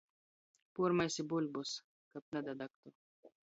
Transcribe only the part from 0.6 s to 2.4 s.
Puormaisi buļbis, kab